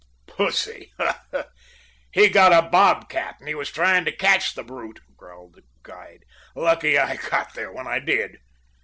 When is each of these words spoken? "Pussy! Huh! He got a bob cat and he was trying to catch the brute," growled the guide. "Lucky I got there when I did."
"Pussy! 0.25 0.91
Huh! 0.97 1.43
He 2.11 2.27
got 2.27 2.51
a 2.51 2.67
bob 2.69 3.07
cat 3.07 3.35
and 3.37 3.47
he 3.47 3.53
was 3.53 3.69
trying 3.71 4.03
to 4.05 4.11
catch 4.11 4.55
the 4.55 4.63
brute," 4.63 4.99
growled 5.15 5.53
the 5.53 5.63
guide. 5.83 6.25
"Lucky 6.55 6.97
I 6.97 7.17
got 7.17 7.53
there 7.53 7.71
when 7.71 7.85
I 7.85 7.99
did." 7.99 8.39